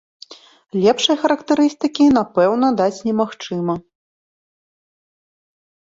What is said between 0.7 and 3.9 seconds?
Лепшай характарыстыкі, напэўна, даць немагчыма!